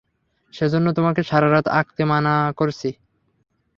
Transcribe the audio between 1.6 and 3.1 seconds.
আঁকতে মানা করছি।